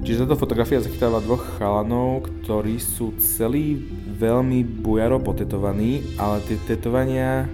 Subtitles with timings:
[0.00, 3.76] Čiže táto fotografia zachytáva dvoch chalanov, ktorí sú celí
[4.16, 7.44] veľmi bujaro potetovaní, ale tie tetovania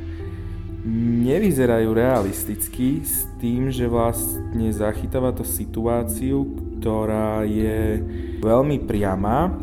[1.27, 6.47] nevyzerajú realisticky s tým, že vlastne zachytáva to situáciu,
[6.79, 7.99] ktorá je
[8.39, 9.59] veľmi priama,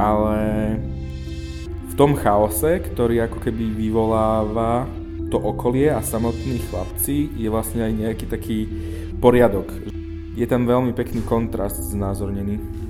[0.00, 0.40] ale
[1.84, 4.88] v tom chaose, ktorý ako keby vyvoláva
[5.28, 8.58] to okolie a samotní chlapci, je vlastne aj nejaký taký
[9.20, 9.68] poriadok,
[10.34, 12.89] je tam veľmi pekný kontrast znázornený.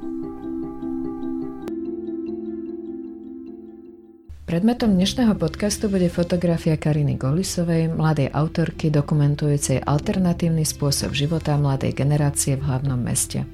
[4.51, 12.59] Predmetom dnešného podcastu bude fotografia Kariny Golisovej, mladej autorky dokumentujúcej alternatívny spôsob života mladej generácie
[12.59, 13.47] v hlavnom meste.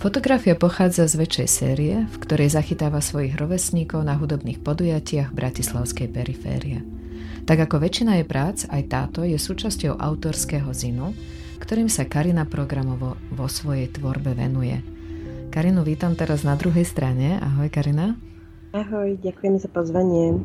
[0.00, 6.80] Fotografia pochádza z väčšej série, v ktorej zachytáva svojich rovesníkov na hudobných podujatiach Bratislavskej periférie.
[7.44, 11.12] Tak ako väčšina jej prác, aj táto je súčasťou autorského zinu,
[11.60, 14.80] ktorým sa Karina programovo vo svojej tvorbe venuje.
[15.52, 17.36] Karinu vítam teraz na druhej strane.
[17.44, 18.16] Ahoj Karina.
[18.76, 20.44] Ahoj, ďakujem za pozvanie.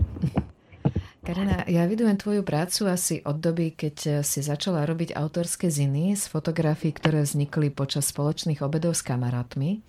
[1.27, 6.31] Karina, ja vidujem tvoju prácu asi od doby, keď si začala robiť autorské ziny z
[6.31, 9.83] fotografií, ktoré vznikli počas spoločných obedov s kamarátmi.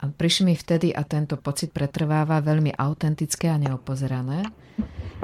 [0.00, 4.48] A prišli mi vtedy a tento pocit pretrváva veľmi autentické a neopozerané.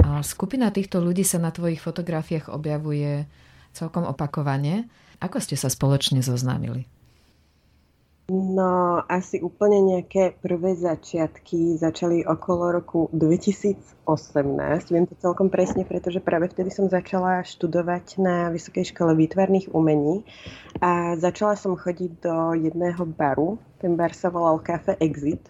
[0.05, 3.25] A skupina týchto ľudí sa na tvojich fotografiách objavuje
[3.73, 4.93] celkom opakovane.
[5.25, 6.85] Ako ste sa spoločne zoznámili?
[8.55, 14.07] No, asi úplne nejaké prvé začiatky začali okolo roku 2018.
[14.95, 20.23] Viem to celkom presne, pretože práve vtedy som začala študovať na Vysokej škole výtvarných umení
[20.79, 23.59] a začala som chodiť do jedného baru.
[23.83, 25.43] Ten bar sa volal Cafe Exit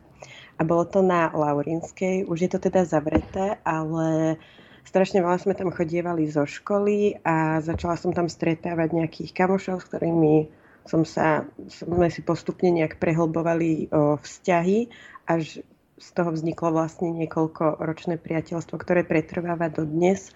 [0.57, 2.25] a bolo to na Laurinskej.
[2.25, 4.41] Už je to teda zavreté, ale
[4.89, 9.93] strašne veľa sme tam chodievali zo školy a začala som tam stretávať nejakých kamošov, s
[9.93, 14.93] ktorými som sa, sme si postupne nejak prehlbovali o vzťahy,
[15.25, 15.65] až
[15.97, 20.35] z toho vzniklo vlastne niekoľko ročné priateľstvo, ktoré pretrváva do dnes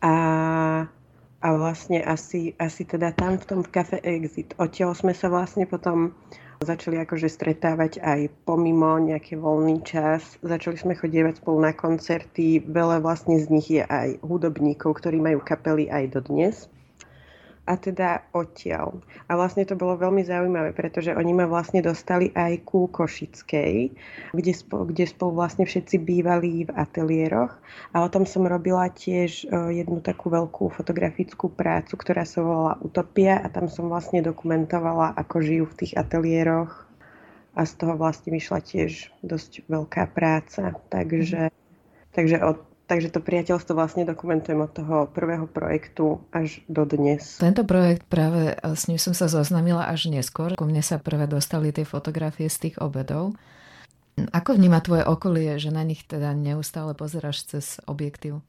[0.00, 0.14] a,
[1.42, 4.56] a vlastne asi, asi teda tam v tom kafe Exit.
[4.56, 6.16] Odtiaľ sme sa vlastne potom
[6.60, 10.40] začali akože stretávať aj pomimo nejaký voľný čas.
[10.40, 12.64] Začali sme chodievať spolu na koncerty.
[12.64, 16.70] Veľa vlastne z nich je aj hudobníkov, ktorí majú kapely aj dodnes
[17.70, 18.98] a teda odtiaľ.
[19.30, 23.94] A vlastne to bolo veľmi zaujímavé, pretože oni ma vlastne dostali aj ku Košickej,
[24.34, 27.54] kde, spolu, kde spolu vlastne všetci bývali v ateliéroch.
[27.94, 32.74] A o tom som robila tiež e, jednu takú veľkú fotografickú prácu, ktorá sa volala
[32.82, 36.90] Utopia a tam som vlastne dokumentovala, ako žijú v tých ateliéroch
[37.54, 40.74] a z toho vlastne vyšla tiež dosť veľká práca.
[40.90, 41.54] Takže,
[42.10, 47.38] takže od Takže to priateľstvo vlastne dokumentujem od toho prvého projektu až do dnes.
[47.38, 50.58] Tento projekt práve e, s ním som sa zoznamila až neskôr.
[50.58, 53.38] Ku mne sa prvé dostali tie fotografie z tých obedov.
[54.34, 58.42] Ako vníma tvoje okolie, že na nich teda neustále pozeráš cez objektív?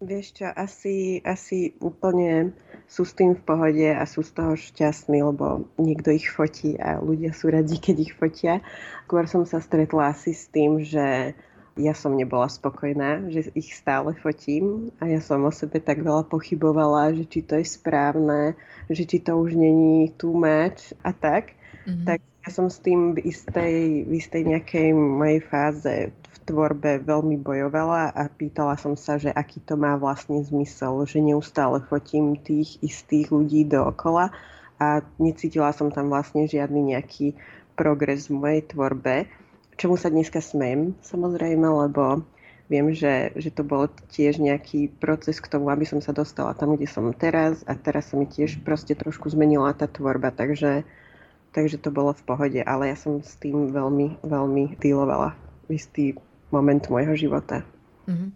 [0.00, 2.56] Vieš čo, asi, asi úplne
[2.88, 6.96] sú s tým v pohode a sú z toho šťastní, lebo niekto ich fotí a
[6.96, 8.64] ľudia sú radi, keď ich fotia.
[9.04, 11.36] Skôr som sa stretla asi s tým, že
[11.78, 16.26] ja som nebola spokojná, že ich stále fotím a ja som o sebe tak veľa
[16.26, 18.58] pochybovala, že či to je správne,
[18.90, 21.54] že či to už není too much a tak.
[21.86, 22.04] Mm-hmm.
[22.04, 27.38] Tak ja som s tým v istej, v istej nejakej mojej fáze v tvorbe veľmi
[27.38, 32.80] bojovala a pýtala som sa, že aký to má vlastne zmysel, že neustále fotím tých
[32.82, 34.34] istých ľudí dookola
[34.78, 37.36] a necítila som tam vlastne žiadny nejaký
[37.78, 39.16] progres v mojej tvorbe
[39.78, 42.26] čomu sa dneska smejem, samozrejme, lebo
[42.68, 46.76] viem, že, že to bol tiež nejaký proces k tomu, aby som sa dostala tam,
[46.76, 50.84] kde som teraz a teraz sa mi tiež proste trošku zmenila tá tvorba, takže,
[51.54, 55.32] takže to bolo v pohode, ale ja som s tým veľmi, veľmi dealovala
[55.70, 56.04] v istý
[56.52, 57.64] moment môjho života.
[58.10, 58.30] Mm-hmm.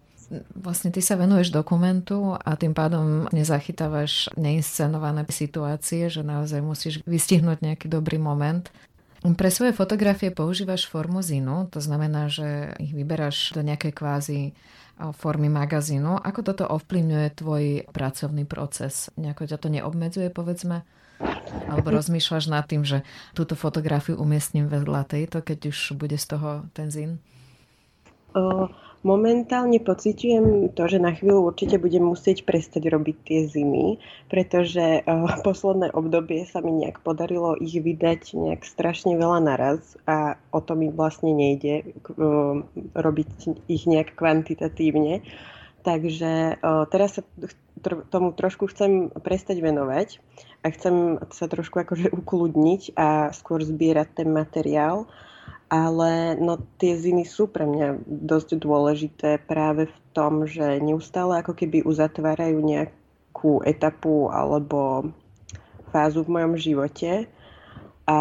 [0.57, 7.61] Vlastne ty sa venuješ dokumentu a tým pádom nezachytávaš neinscenované situácie, že naozaj musíš vystihnúť
[7.61, 8.65] nejaký dobrý moment.
[9.23, 14.41] Pre svoje fotografie používaš formu zinu, to znamená, že ich vyberáš do nejakej kvázi
[14.99, 16.19] formy magazínu.
[16.19, 17.65] Ako toto ovplyvňuje tvoj
[17.95, 19.15] pracovný proces?
[19.15, 20.83] Nejako ťa to neobmedzuje, povedzme?
[21.71, 26.67] Alebo rozmýšľaš nad tým, že túto fotografiu umiestním vedľa tejto, keď už bude z toho
[26.75, 27.23] ten zin?
[29.03, 33.99] Momentálne pociťujem to, že na chvíľu určite budem musieť prestať robiť tie zimy,
[34.31, 40.39] pretože uh, posledné obdobie sa mi nejak podarilo ich vydať nejak strašne veľa naraz a
[40.55, 41.83] o to mi vlastne nejde
[42.15, 42.63] uh,
[42.95, 43.31] robiť
[43.67, 45.27] ich nejak kvantitatívne.
[45.83, 47.23] Takže uh, teraz sa
[48.15, 50.23] tomu trošku chcem prestať venovať
[50.63, 55.11] a chcem sa trošku akože ukludniť a skôr zbierať ten materiál
[55.73, 61.57] ale no, tie ziny sú pre mňa dosť dôležité práve v tom, že neustále ako
[61.57, 65.09] keby uzatvárajú nejakú etapu alebo
[65.89, 67.25] fázu v mojom živote.
[68.05, 68.21] A,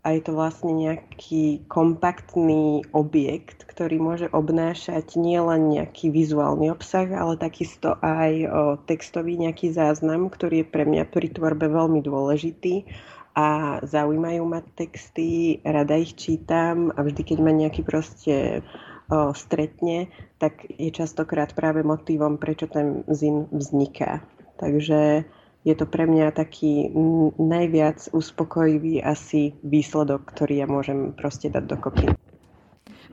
[0.00, 7.36] a je to vlastne nejaký kompaktný objekt, ktorý môže obnášať nielen nejaký vizuálny obsah, ale
[7.36, 8.46] takisto aj o,
[8.88, 12.88] textový nejaký záznam, ktorý je pre mňa pri tvorbe veľmi dôležitý
[13.36, 18.64] a zaujímajú ma texty, rada ich čítam a vždy, keď ma nejaký proste
[19.12, 20.08] o, stretne,
[20.40, 24.24] tak je častokrát práve motivom, prečo ten zin vzniká.
[24.56, 25.28] Takže
[25.68, 26.88] je to pre mňa taký
[27.36, 32.08] najviac uspokojivý asi výsledok, ktorý ja môžem proste dať dokopy.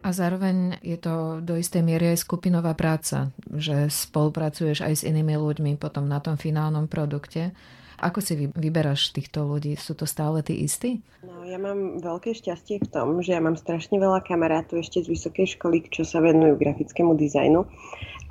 [0.03, 5.35] A zároveň je to do istej miery aj skupinová práca, že spolupracuješ aj s inými
[5.39, 7.55] ľuďmi potom na tom finálnom produkte.
[8.03, 9.79] Ako si vyberáš týchto ľudí?
[9.79, 10.99] Sú to stále tí istí?
[11.23, 15.15] No, ja mám veľké šťastie v tom, že ja mám strašne veľa kamarátov ešte z
[15.15, 17.63] vysokej školy, čo sa venujú grafickému dizajnu.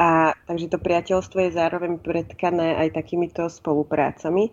[0.01, 4.51] A takže to priateľstvo je zároveň predkané aj takýmito spoluprácami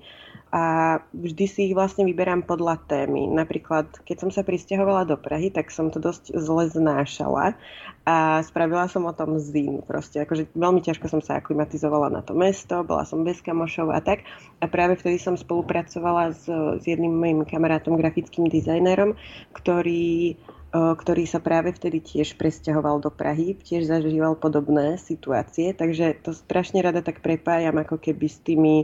[0.49, 3.29] a vždy si ich vlastne vyberám podľa témy.
[3.29, 7.53] Napríklad, keď som sa pristahovala do Prahy, tak som to dosť zle znášala
[8.01, 9.85] a spravila som o tom zin.
[9.85, 14.01] Proste, akože veľmi ťažko som sa aklimatizovala na to mesto, bola som bez kamošov a
[14.01, 14.25] tak.
[14.57, 19.13] A práve vtedy som spolupracovala s, s jedným mojim kamarátom, grafickým dizajnerom,
[19.53, 20.33] ktorý
[20.69, 26.85] ktorý sa práve vtedy tiež presťahoval do Prahy, tiež zažíval podobné situácie, takže to strašne
[26.85, 28.75] rada tak prepájam ako keby s tými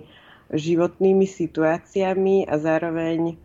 [0.49, 3.37] životnými situáciami a zároveň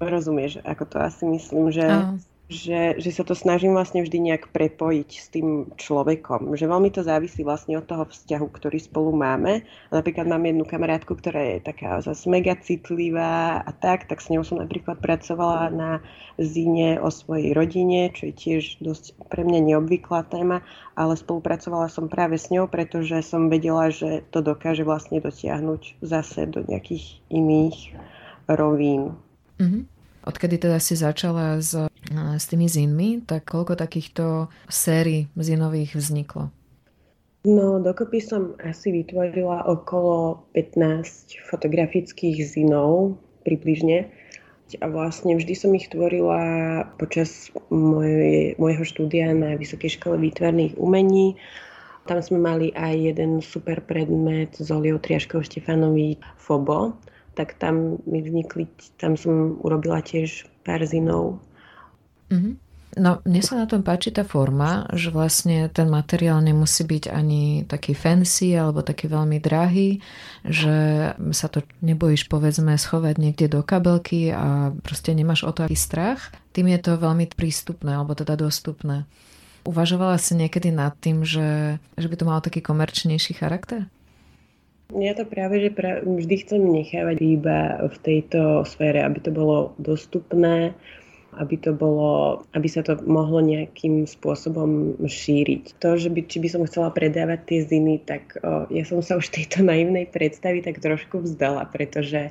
[0.00, 4.52] rozumieš, ako to asi myslím, že uh že, že sa to snažím vlastne vždy nejak
[4.52, 6.52] prepojiť s tým človekom.
[6.52, 9.64] Že veľmi to závisí vlastne od toho vzťahu, ktorý spolu máme.
[9.88, 14.44] Napríklad mám jednu kamarátku, ktorá je taká zase mega citlivá a tak, tak s ňou
[14.44, 15.90] som napríklad pracovala na
[16.36, 20.60] zine o svojej rodine, čo je tiež dosť pre mňa neobvyklá téma,
[20.92, 26.44] ale spolupracovala som práve s ňou, pretože som vedela, že to dokáže vlastne dotiahnuť zase
[26.44, 27.96] do nejakých iných
[28.46, 29.16] rovín.
[29.56, 29.82] Mm-hmm.
[30.22, 31.74] Odkedy teda si začala s,
[32.38, 36.52] s tými zinmi, tak koľko takýchto sérií zinových vzniklo?
[37.42, 44.06] No, dokopy som asi vytvorila okolo 15 fotografických zinov približne.
[44.80, 46.40] A vlastne vždy som ich tvorila
[46.96, 51.34] počas mojej, môjho štúdia na Vysokej škole výtvarných umení.
[52.06, 56.94] Tam sme mali aj jeden super predmet s Oliou Triaškou Štefanovi FOBO,
[57.34, 58.70] tak tam mi vznikli,
[59.02, 61.42] tam som urobila tiež pár zinov.
[62.32, 62.54] Mm-hmm.
[62.92, 67.64] No, mne sa na tom páči tá forma, že vlastne ten materiál nemusí byť ani
[67.64, 70.04] taký fancy alebo taký veľmi drahý,
[70.44, 70.76] že
[71.32, 76.36] sa to nebojíš povedzme schovať niekde do kabelky a proste nemáš o to aký strach.
[76.52, 79.08] Tým je to veľmi prístupné alebo teda dostupné.
[79.64, 83.88] Uvažovala si niekedy nad tým, že, že by to malo taký komerčnejší charakter?
[84.92, 89.72] Ja to práve, že pra- vždy chcem nechávať iba v tejto sfére, aby to bolo
[89.80, 90.76] dostupné,
[91.32, 95.80] aby to bolo, aby sa to mohlo nejakým spôsobom šíriť.
[95.80, 99.16] To, že by, či by som chcela predávať tie ziny, tak o, ja som sa
[99.16, 102.28] už tejto naivnej predstavy tak trošku vzdala, pretože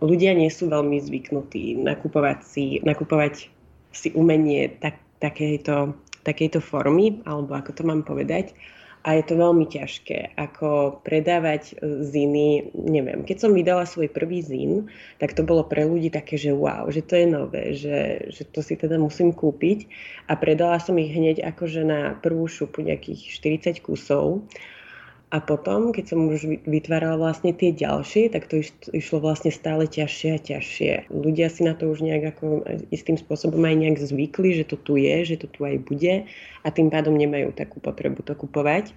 [0.00, 3.48] ľudia nie sú veľmi zvyknutí nakupovať si, nakupovať
[3.92, 5.92] si umenie tak, takejto,
[6.24, 8.52] takejto formy, alebo ako to mám povedať
[9.04, 14.40] a je to veľmi ťažké, ako predávať e, ziny, neviem, keď som vydala svoj prvý
[14.40, 14.88] zin,
[15.20, 18.64] tak to bolo pre ľudí také, že wow, že to je nové, že, že to
[18.64, 19.84] si teda musím kúpiť.
[20.32, 23.28] A predala som ich hneď akože na prvú šupu nejakých
[23.76, 24.40] 40 kusov
[25.34, 28.62] a potom, keď som už vytvárala vlastne tie ďalšie, tak to
[28.94, 30.92] išlo vlastne stále ťažšie a ťažšie.
[31.10, 32.62] Ľudia si na to už nejak ako
[32.94, 36.30] istým spôsobom aj nejak zvykli, že to tu je, že to tu aj bude
[36.62, 38.94] a tým pádom nemajú takú potrebu to kupovať.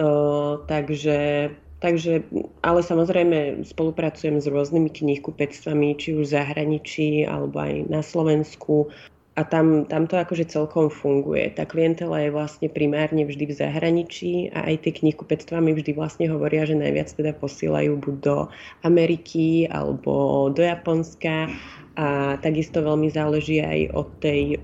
[0.00, 2.20] Uh, takže Takže,
[2.60, 8.92] ale samozrejme spolupracujem s rôznymi knihkupectvami, či už v zahraničí, alebo aj na Slovensku.
[9.40, 11.48] A tam, tam to akože celkom funguje.
[11.56, 16.28] Tá klientela je vlastne primárne vždy v zahraničí a aj tie knihkupectvá mi vždy vlastne
[16.28, 18.36] hovoria, že najviac teda posielajú buď do
[18.84, 21.48] Ameriky alebo do Japonska
[21.96, 24.60] a takisto veľmi záleží aj od tej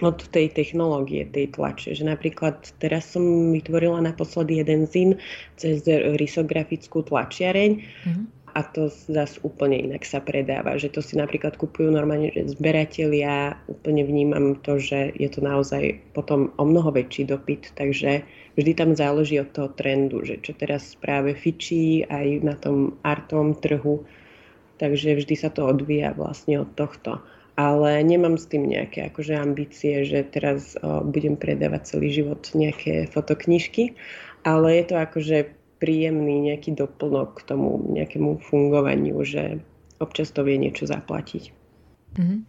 [0.00, 1.92] od tej technológie, tej tlače.
[1.92, 5.20] Že napríklad teraz som vytvorila naposledy jeden zin
[5.56, 10.76] cez rysografickú tlačiareň mm-hmm a to zase úplne inak sa predáva.
[10.76, 15.96] Že to si napríklad kupujú normálne že zberatelia, úplne vnímam to, že je to naozaj
[16.12, 18.22] potom o mnoho väčší dopyt, takže
[18.60, 23.56] vždy tam záleží od toho trendu, že čo teraz práve fičí aj na tom artovom
[23.56, 24.04] trhu,
[24.76, 27.24] takže vždy sa to odvíja vlastne od tohto.
[27.52, 33.04] Ale nemám s tým nejaké akože ambície, že teraz o, budem predávať celý život nejaké
[33.12, 33.92] fotoknižky,
[34.40, 35.38] ale je to akože
[35.82, 39.58] príjemný nejaký doplnok k tomu nejakému fungovaniu, že
[39.98, 41.50] občas to vie niečo zaplatiť.
[42.14, 42.40] Mm-hmm.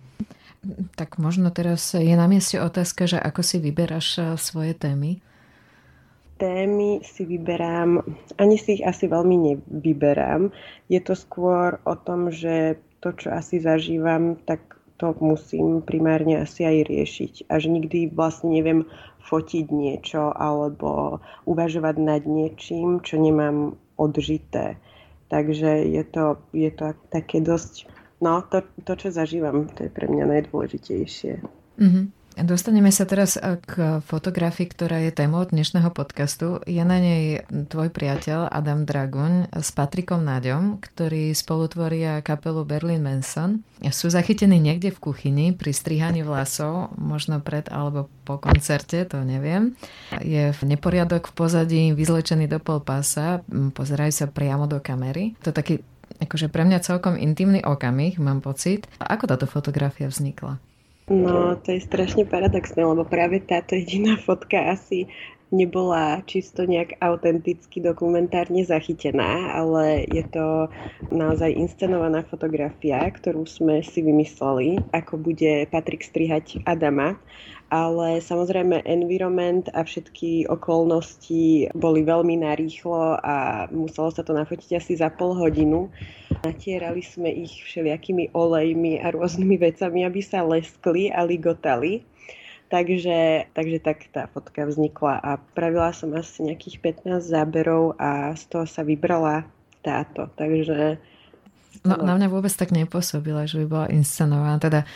[0.94, 5.18] Tak možno teraz je na mieste otázka, že ako si vyberáš eh, svoje témy?
[6.38, 8.04] Témy si vyberám,
[8.38, 10.50] ani si ich asi veľmi nevyberám.
[10.90, 16.64] Je to skôr o tom, že to, čo asi zažívam, tak to musím primárne asi
[16.64, 17.34] aj riešiť.
[17.52, 18.88] A že nikdy vlastne neviem
[19.28, 24.80] fotiť niečo alebo uvažovať nad niečím, čo nemám odžité.
[25.28, 27.92] Takže je to, je to také dosť...
[28.24, 31.44] No, to, to, čo zažívam, to je pre mňa najdôležitejšie.
[31.84, 32.06] Mm-hmm.
[32.34, 36.66] Dostaneme sa teraz k fotografii, ktorá je témou dnešného podcastu.
[36.66, 43.62] Je na nej tvoj priateľ Adam Dragun s Patrikom Náďom, ktorí spolutvoria kapelu Berlin Manson.
[43.94, 49.78] Sú zachytení niekde v kuchyni pri strihaní vlasov, možno pred alebo po koncerte, to neviem.
[50.18, 53.46] Je v neporiadok v pozadí, vyzlečený do pol pása,
[53.78, 55.38] pozerajú sa priamo do kamery.
[55.46, 55.76] To je taký
[56.18, 58.90] akože pre mňa celkom intimný okamih, mám pocit.
[58.98, 60.58] A ako táto fotografia vznikla?
[61.10, 65.12] No, to je strašne paradoxné, lebo práve táto jediná fotka asi
[65.52, 70.72] nebola čisto nejak autenticky dokumentárne zachytená, ale je to
[71.12, 77.20] naozaj inscenovaná fotografia, ktorú sme si vymysleli, ako bude Patrik strihať Adama
[77.74, 84.94] ale samozrejme environment a všetky okolnosti boli veľmi narýchlo a muselo sa to nafotiť asi
[84.94, 85.90] za pol hodinu.
[86.46, 92.06] Natierali sme ich všelijakými olejmi a rôznymi vecami, aby sa leskli a ligotali.
[92.74, 98.50] Takže, takže tak tá fotka vznikla a pravila som asi nejakých 15 záberov a z
[98.50, 99.46] toho sa vybrala
[99.86, 100.26] táto.
[100.34, 100.98] Takže...
[101.86, 104.58] No, na mňa vôbec tak nepôsobila, že by bola inscenovaná.
[104.58, 104.90] Teda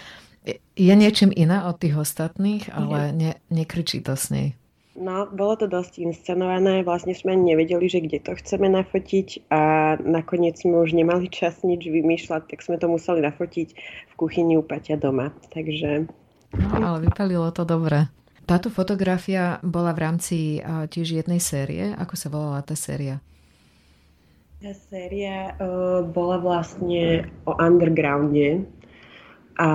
[0.73, 4.57] je niečím iná od tých ostatných, ale ne, nekričí to s nej.
[4.97, 9.93] No, bolo to dosť inscenované, vlastne sme ani nevedeli, že kde to chceme nafotiť a
[10.01, 13.67] nakoniec sme už nemali čas nič vymýšľať, tak sme to museli nafotiť
[14.09, 15.29] v kuchyni u Paťa doma.
[15.53, 16.09] Takže...
[16.55, 18.07] No, ale vypalilo to dobre.
[18.47, 21.91] Táto fotografia bola v rámci tiež jednej série.
[21.99, 23.19] Ako sa volala tá séria?
[24.63, 28.63] Tá séria uh, bola vlastne o undergrounde
[29.59, 29.69] a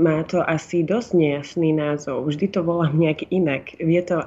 [0.00, 2.24] má to asi dosť nejasný názov.
[2.24, 3.76] Vždy to volám nejak inak.
[3.76, 4.24] Je to,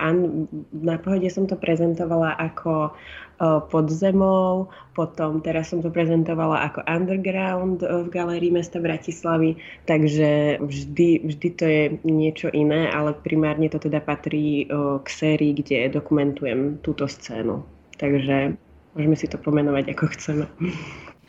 [0.69, 2.93] na pohode som to prezentovala ako
[3.41, 9.57] pod zemou, potom teraz som to prezentovala ako underground v Galérii mesta Bratislavy,
[9.89, 14.69] takže vždy, vždy to je niečo iné, ale primárne to teda patrí
[15.03, 17.65] k sérii, kde dokumentujem túto scénu.
[17.97, 18.55] Takže
[18.93, 20.45] môžeme si to pomenovať ako chceme.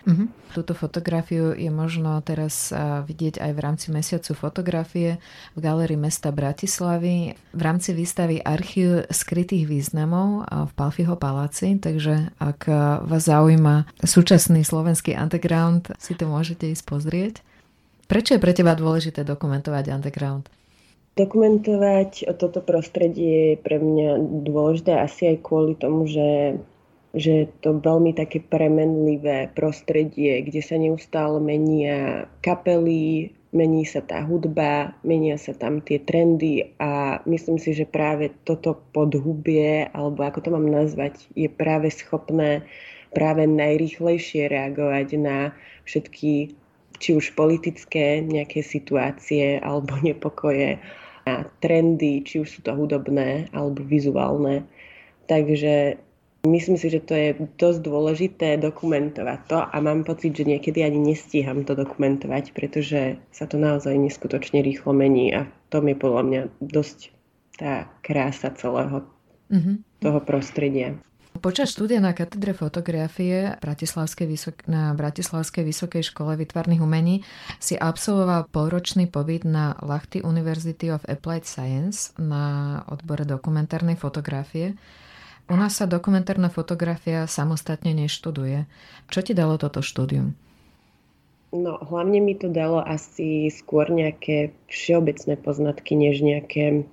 [0.05, 0.29] Uh-huh.
[0.53, 2.69] Túto fotografiu je možno teraz
[3.09, 5.17] vidieť aj v rámci mesiacu fotografie
[5.57, 12.69] v Galérii mesta Bratislavy v rámci výstavy Archív skrytých významov v Palfiho paláci, takže ak
[13.09, 17.35] vás zaujíma súčasný slovenský underground, si to môžete ísť pozrieť.
[18.05, 20.53] Prečo je pre teba dôležité dokumentovať underground?
[21.17, 26.59] Dokumentovať toto prostredie je pre mňa dôležité asi aj kvôli tomu, že
[27.15, 34.99] že to veľmi také premenlivé prostredie, kde sa neustále menia kapely, mení sa tá hudba,
[35.07, 40.51] menia sa tam tie trendy a myslím si, že práve toto podhubie, alebo ako to
[40.51, 42.67] mám nazvať, je práve schopné
[43.15, 45.55] práve najrýchlejšie reagovať na
[45.87, 46.51] všetky
[46.99, 50.83] či už politické nejaké situácie alebo nepokoje,
[51.25, 54.69] na trendy, či už sú to hudobné alebo vizuálne.
[55.25, 55.97] Takže
[56.45, 61.01] Myslím si, že to je dosť dôležité dokumentovať to a mám pocit, že niekedy ani
[61.01, 66.23] nestíham to dokumentovať, pretože sa to naozaj neskutočne rýchlo mení a v tom je podľa
[66.29, 66.99] mňa dosť
[67.57, 69.09] tá krása celého
[69.49, 69.77] mm-hmm.
[70.05, 71.01] toho prostredia.
[71.35, 77.27] Počas štúdia na katedre fotografie Bratislavskej vysok- na Bratislavskej vysokej škole výtvarných umení
[77.59, 84.79] si absolvoval polročný pobyt na Lahti University of Applied Science na odbore dokumentárnej fotografie.
[85.45, 88.65] U nás sa dokumentárna fotografia samostatne neštuduje.
[89.13, 90.33] Čo ti dalo toto štúdium?
[91.55, 96.89] No, hlavne mi to dalo asi skôr nejaké všeobecné poznatky, než nejaké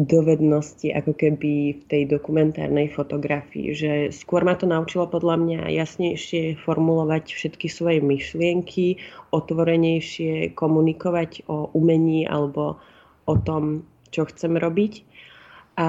[0.00, 6.56] dovednosti ako keby v tej dokumentárnej fotografii, že skôr ma to naučilo podľa mňa jasnejšie
[6.62, 8.96] formulovať všetky svoje myšlienky,
[9.34, 12.80] otvorenejšie komunikovať o umení alebo
[13.28, 15.04] o tom, čo chcem robiť.
[15.78, 15.88] A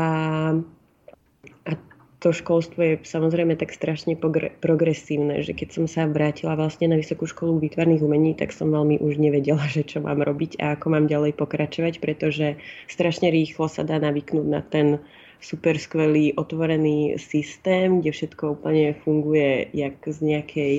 [2.22, 4.14] to školstvo je samozrejme tak strašne
[4.62, 9.02] progresívne, že keď som sa vrátila vlastne na Vysokú školu výtvarných umení, tak som veľmi
[9.02, 13.82] už nevedela, že čo mám robiť a ako mám ďalej pokračovať, pretože strašne rýchlo sa
[13.82, 15.02] dá navyknúť na ten
[15.42, 20.76] super skvelý otvorený systém, kde všetko úplne funguje jak z nejakej,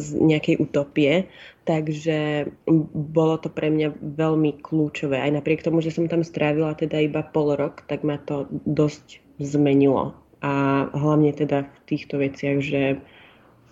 [0.00, 1.28] z nejakej utopie.
[1.68, 2.48] Takže
[2.96, 5.20] bolo to pre mňa veľmi kľúčové.
[5.20, 9.20] Aj napriek tomu, že som tam strávila teda iba pol rok, tak ma to dosť
[9.36, 13.02] zmenilo a hlavne teda v týchto veciach, že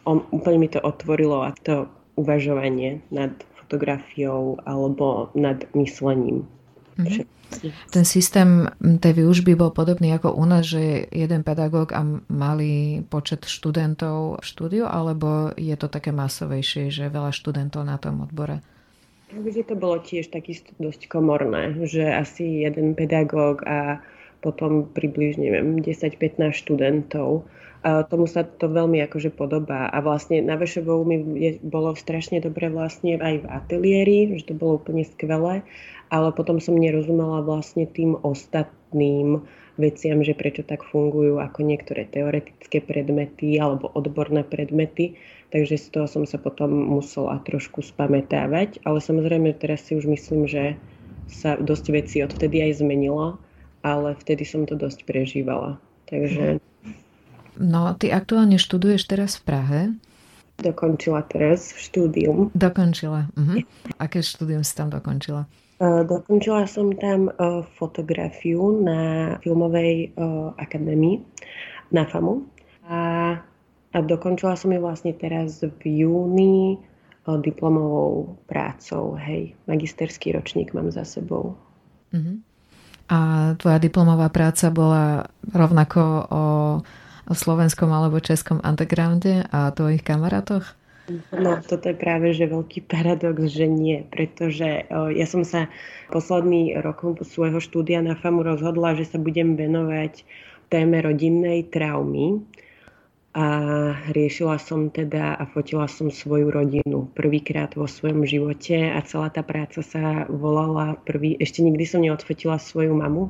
[0.06, 6.46] on, úplne mi to otvorilo a to uvažovanie nad fotografiou alebo nad myslením.
[6.96, 7.26] Mm-hmm.
[7.94, 8.66] Ten systém
[8.98, 14.42] tej výužby bol podobný ako u nás, že je jeden pedagóg a malý počet študentov
[14.42, 18.64] v štúdiu, alebo je to také masovejšie, že veľa študentov na tom odbore?
[19.30, 24.02] Takže to bolo tiež takisto dosť komorné, že asi jeden pedagóg a
[24.46, 27.42] potom približne 10-15 študentov.
[27.82, 29.90] A tomu sa to veľmi akože podobá.
[29.90, 34.54] A vlastne na VŠVU mi je, bolo strašne dobre vlastne aj v ateliéri, že to
[34.58, 35.62] bolo úplne skvelé,
[36.10, 39.42] ale potom som nerozumela vlastne tým ostatným
[39.78, 45.14] veciam, že prečo tak fungujú ako niektoré teoretické predmety alebo odborné predmety.
[45.54, 48.82] Takže z toho som sa potom musela trošku spametávať.
[48.82, 50.74] Ale samozrejme teraz si už myslím, že
[51.30, 53.38] sa dosť vecí odvtedy aj zmenilo
[53.86, 55.78] ale vtedy som to dosť prežívala.
[56.10, 56.58] Takže...
[57.54, 59.80] No, ty aktuálne študuješ teraz v Prahe?
[60.58, 62.50] Dokončila teraz štúdium.
[62.56, 63.30] Dokončila.
[63.38, 63.62] Uh-huh.
[64.02, 65.46] Aké štúdium si tam dokončila?
[65.76, 71.20] Uh, dokončila som tam uh, fotografiu na filmovej uh, akadémii
[71.92, 72.42] na FAMu
[72.88, 73.00] a,
[73.92, 76.80] a dokončila som ju vlastne teraz v júni
[77.26, 79.18] diplomovou prácou.
[79.18, 81.58] Hej, magisterský ročník mám za sebou.
[82.14, 82.38] Uh-huh.
[83.06, 86.44] A tvoja diplomová práca bola rovnako o,
[87.30, 90.74] o slovenskom alebo českom undergrounde a tvojich kamarátoch?
[91.30, 95.70] No, toto je práve že veľký paradox, že nie, pretože ja som sa
[96.10, 100.26] posledný rokom svojho štúdia na FAMu rozhodla, že sa budem venovať
[100.66, 102.42] téme rodinnej traumy
[103.36, 103.46] a
[104.16, 109.44] riešila som teda a fotila som svoju rodinu prvýkrát vo svojom živote a celá tá
[109.44, 113.28] práca sa volala prvý, ešte nikdy som neodfotila svoju mamu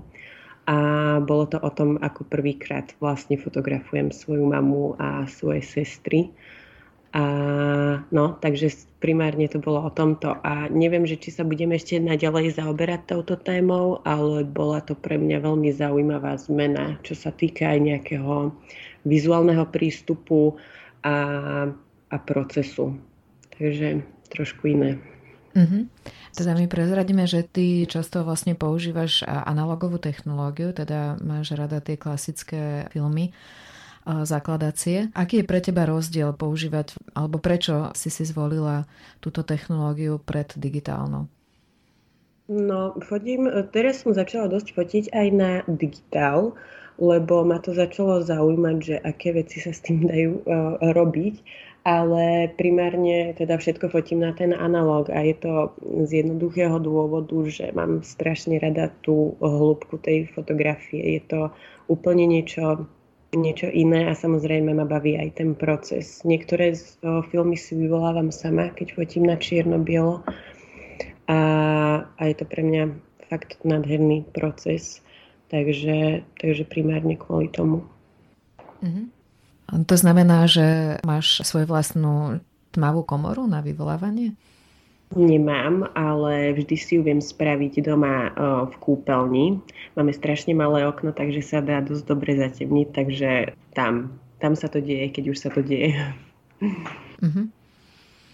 [0.66, 0.78] a
[1.26, 6.30] bolo to o tom, ako prvýkrát vlastne fotografujem svoju mamu a svoje sestry.
[7.14, 7.22] A
[8.10, 10.36] no, takže primárne to bolo o tomto.
[10.42, 15.16] A neviem, že či sa budeme ešte naďalej zaoberať touto témou, ale bola to pre
[15.16, 18.52] mňa veľmi zaujímavá zmena, čo sa týka aj nejakého
[19.06, 20.58] vizuálneho prístupu
[21.06, 21.16] a,
[22.10, 22.98] a procesu.
[23.54, 24.02] Takže
[24.34, 24.98] trošku iné.
[25.56, 25.82] Mm-hmm.
[26.36, 32.92] Teda my prezradíme, že ty často vlastne používaš analogovú technológiu, teda máš rada tie klasické
[32.92, 33.32] filmy
[34.04, 35.08] zakladacie.
[35.16, 38.84] Aký je pre teba rozdiel používať, alebo prečo si si zvolila
[39.24, 41.26] túto technológiu pred digitálnou?
[42.46, 46.54] No, fotím, teraz som začala dosť fotiť aj na digitál,
[46.96, 51.34] lebo ma to začalo zaujímať, že aké veci sa s tým dajú uh, robiť,
[51.86, 55.52] ale primárne teda všetko fotím na ten analóg a je to
[56.08, 60.98] z jednoduchého dôvodu, že mám strašne rada tú hĺbku tej fotografie.
[60.98, 61.40] Je to
[61.86, 62.90] úplne niečo,
[63.30, 66.26] niečo iné a samozrejme ma baví aj ten proces.
[66.26, 70.26] Niektoré z uh, filmy si vyvolávam sama, keď fotím na čierno-bielo
[71.30, 71.40] a,
[72.06, 72.82] a je to pre mňa
[73.30, 75.05] fakt nádherný proces.
[75.46, 77.86] Takže, takže primárne kvôli tomu.
[78.82, 79.06] Mm-hmm.
[79.86, 84.34] To znamená, že máš svoju vlastnú tmavú komoru na vyvolávanie?
[85.14, 88.34] Nemám, ale vždy si ju viem spraviť doma
[88.66, 89.62] v kúpeľni.
[89.94, 93.30] Máme strašne malé okno, takže sa dá dosť dobre zatemniť, takže
[93.70, 95.94] tam, tam sa to deje, keď už sa to deje.
[97.22, 97.46] Uh-huh.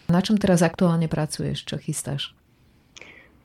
[0.09, 1.69] Na čom teraz aktuálne pracuješ?
[1.69, 2.33] Čo chystáš?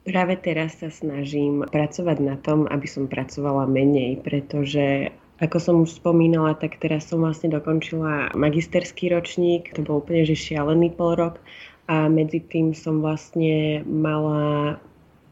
[0.07, 6.01] Práve teraz sa snažím pracovať na tom, aby som pracovala menej, pretože Ako som už
[6.01, 11.37] spomínala, tak teraz som vlastne dokončila magisterský ročník, to bol úplne že šialený pol rok
[11.85, 14.81] a medzi tým som vlastne mala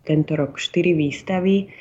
[0.05, 1.73] tento rok 4 výstavy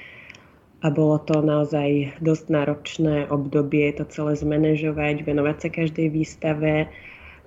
[0.80, 6.88] a bolo to naozaj dosť náročné obdobie to celé zmanéžovať, venovať sa každej výstave.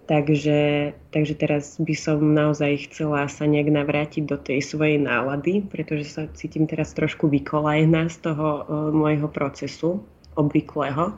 [0.08, 6.16] Takže, takže teraz by som naozaj chcela sa nejak navrátiť do tej svojej nálady, pretože
[6.16, 8.66] sa cítim teraz trošku vykolajená z toho uh,
[8.96, 10.00] môjho procesu
[10.40, 11.12] obvyklého.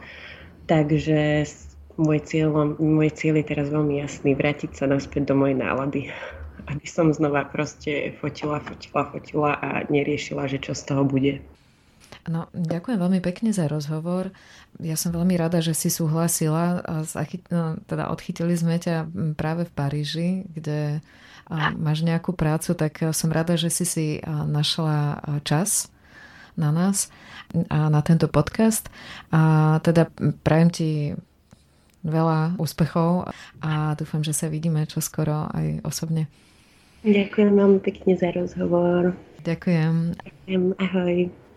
[0.66, 1.46] Takže
[2.02, 6.02] môj cieľ, môj cieľ je teraz veľmi jasný, vrátiť sa naspäť do mojej nálady.
[6.66, 11.46] Aby som znova proste fotila, fotila, fotila a neriešila, že čo z toho bude.
[12.30, 14.30] No, ďakujem veľmi pekne za rozhovor.
[14.78, 16.86] Ja som veľmi rada, že si súhlasila.
[17.50, 21.02] No, teda odchytili sme ťa práve v Paríži, kde
[21.82, 25.90] máš nejakú prácu, tak som rada, že si si našla čas
[26.54, 27.10] na nás
[27.74, 28.94] a na tento podcast.
[29.34, 30.14] A teda
[30.46, 30.90] prajem ti
[32.06, 33.26] veľa úspechov
[33.66, 36.30] a dúfam, že sa vidíme čoskoro aj osobne.
[37.02, 39.18] Ďakujem vám pekne za rozhovor.
[39.42, 40.14] Ďakujem.
[40.14, 41.49] Ďakujem, ahoj.